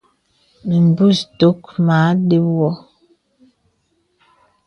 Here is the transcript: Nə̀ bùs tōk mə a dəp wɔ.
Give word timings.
Nə̀ 0.67 0.81
bùs 0.95 1.19
tōk 1.39 1.59
mə 1.85 1.95
a 2.09 2.09
dəp 2.27 2.45
wɔ. 2.57 2.69